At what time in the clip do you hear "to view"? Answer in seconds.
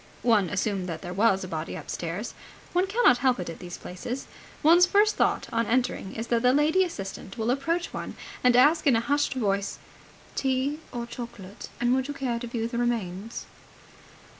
12.39-12.67